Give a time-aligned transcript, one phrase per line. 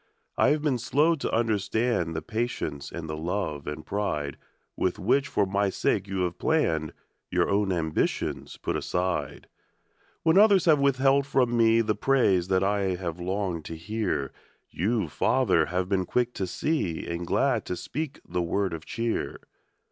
[0.35, 4.37] I have been slow to understand The patience and the love and pride
[4.75, 9.47] "With which for my sake you have hour own ambitions put aside.
[10.25, 14.31] from me The praise that I have longed to hear,
[14.75, 19.39] Y>u, Father, have been quick to see Ar^d glad to speak the word of cheer.